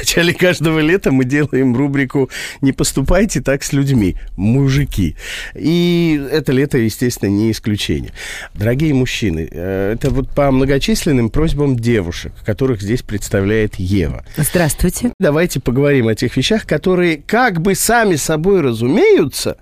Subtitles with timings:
[0.00, 5.16] начале каждого лета мы делаем рубрику «Не поступайте так с людьми, мужики».
[5.54, 8.12] И это лето, естественно, не исключение.
[8.54, 14.24] Дорогие мужчины, э, это вот по многочисленным просьбам девушек, которых здесь представляет Ева.
[14.36, 15.12] Здравствуйте.
[15.18, 19.58] Давайте поговорим о тех вещах, которые как бы сами собой разумеются,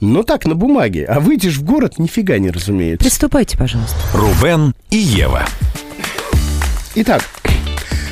[0.00, 1.04] но так, на бумаге.
[1.04, 3.04] А выйдешь в город, нифига не разумеется.
[3.04, 3.96] Приступайте, пожалуйста.
[4.14, 5.46] Рубен и Ева.
[6.94, 7.22] Итак,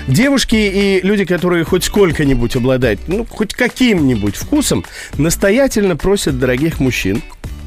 [0.06, 4.84] девушки и люди, которые хоть сколько-нибудь обладают, ну, хоть каким-нибудь вкусом,
[5.16, 7.22] настоятельно просят дорогих мужчин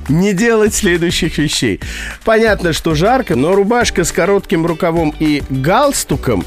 [0.09, 1.79] не делать следующих вещей.
[2.23, 6.43] Понятно, что жарко, но рубашка с коротким рукавом и галстуком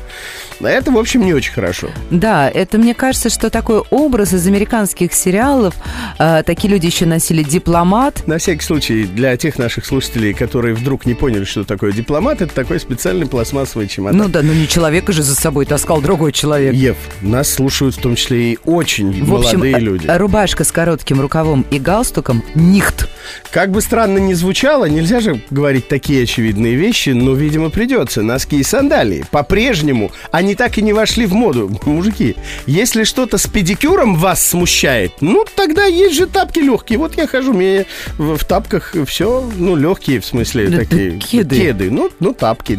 [0.69, 1.89] это, в общем, не очень хорошо.
[2.11, 5.75] Да, это мне кажется, что такой образ из американских сериалов.
[6.19, 8.27] Э, такие люди еще носили дипломат.
[8.27, 12.55] На всякий случай, для тех наших слушателей, которые вдруг не поняли, что такое дипломат, это
[12.55, 14.19] такой специальный пластмассовый чемодан.
[14.19, 16.75] Ну да, ну не человека же за собой таскал другой человек.
[16.75, 20.07] Ев, нас слушают в том числе и очень в общем, молодые люди.
[20.09, 23.09] рубашка с коротким рукавом и галстуком– нихт.
[23.51, 28.23] Как бы странно ни звучало, нельзя же говорить такие очевидные вещи, но, видимо, придется.
[28.23, 29.25] Носки и сандалии.
[29.31, 31.71] По-прежнему они так и не вошли в моду.
[31.85, 32.37] Мужики,
[32.67, 36.99] если что-то с педикюром вас смущает, ну, тогда есть же тапки легкие.
[36.99, 37.87] Вот я хожу, мне
[38.19, 41.19] в, в тапках все, ну, легкие, в смысле, да, такие.
[41.19, 41.57] Кеды.
[41.57, 42.79] Кеды, ну, ну тапки.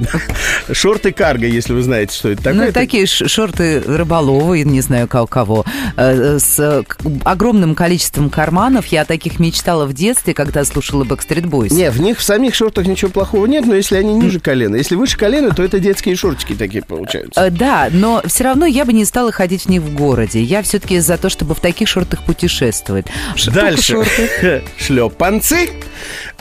[0.71, 2.67] Шорты карго, если вы знаете, что это такое.
[2.67, 5.65] Ну, такие шорты рыболовы, не знаю, у кого.
[5.97, 6.83] Э, с
[7.23, 8.87] огромным количеством карманов.
[8.87, 11.73] Я о таких мечтала в детстве, когда слушала Backstreet Boys.
[11.73, 14.75] Не, в них в самих шортах ничего плохого нет, но если они ниже колена.
[14.75, 17.45] Если выше колена, то это детские шортики такие получаются.
[17.45, 20.41] Э, да, но все равно я бы не стала ходить в них в городе.
[20.41, 23.05] Я все-таки за то, чтобы в таких шортах путешествовать.
[23.53, 24.03] Дальше.
[24.77, 25.69] Шлепанцы.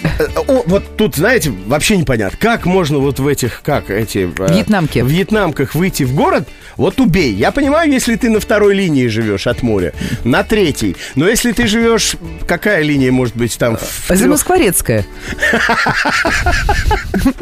[0.03, 4.31] Э, о, вот тут, знаете, вообще непонятно, как можно вот в этих, как эти...
[4.39, 5.01] Э, Вьетнамки.
[5.01, 7.33] В вьетнамках выйти в город, вот убей.
[7.35, 9.93] Я понимаю, если ты на второй линии живешь от моря,
[10.25, 10.97] на третьей.
[11.15, 13.79] Но если ты живешь, какая линия может быть там?
[14.09, 15.05] Замоскворецкая.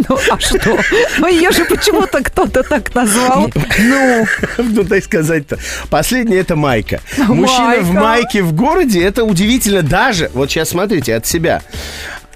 [0.08, 0.78] Ну, а что?
[1.18, 3.50] Ну, ее же почему-то кто-то так назвал.
[3.78, 4.26] Ну,
[4.58, 5.58] ну, так сказать-то.
[5.90, 7.00] Последнее это майка.
[7.16, 11.62] Мужчина в майке в городе, это удивительно даже, вот сейчас смотрите, от себя.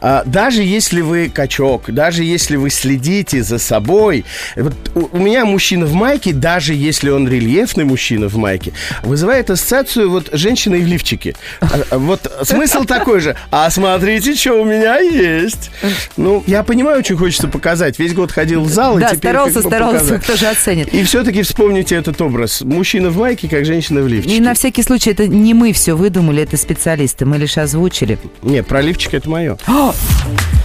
[0.03, 4.25] А, даже если вы качок, даже если вы следите за собой,
[4.57, 8.73] вот у, меня мужчина в майке, даже если он рельефный мужчина в майке,
[9.05, 11.37] вызывает ассоциацию вот женщины в лифчике.
[11.61, 13.37] А, а, вот смысл такой же.
[13.53, 15.71] А смотрите, что у меня есть.
[16.17, 17.99] Ну, я понимаю, очень хочется показать.
[18.01, 20.23] Весь год ходил в зал, да, и теперь старался, как бы старался, показать.
[20.25, 20.89] кто же оценит.
[20.93, 22.63] И все-таки вспомните этот образ.
[22.63, 24.37] Мужчина в майке, как женщина в лифчике.
[24.37, 27.25] И на всякий случай, это не мы все выдумали, это специалисты.
[27.25, 28.19] Мы лишь озвучили.
[28.43, 29.57] Не, про лифчик это мое.
[29.93, 30.62] off.